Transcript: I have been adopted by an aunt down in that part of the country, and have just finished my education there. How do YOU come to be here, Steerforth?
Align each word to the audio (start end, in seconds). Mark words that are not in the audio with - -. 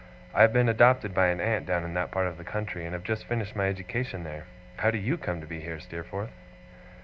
I 0.33 0.41
have 0.41 0.51
been 0.51 0.67
adopted 0.67 1.13
by 1.13 1.27
an 1.27 1.39
aunt 1.39 1.67
down 1.67 1.83
in 1.83 1.93
that 1.93 2.09
part 2.09 2.25
of 2.25 2.39
the 2.39 2.43
country, 2.43 2.85
and 2.85 2.93
have 2.93 3.03
just 3.03 3.23
finished 3.27 3.55
my 3.55 3.67
education 3.69 4.23
there. 4.23 4.45
How 4.77 4.89
do 4.89 4.97
YOU 4.97 5.15
come 5.15 5.39
to 5.41 5.45
be 5.45 5.59
here, 5.59 5.79
Steerforth? 5.79 6.31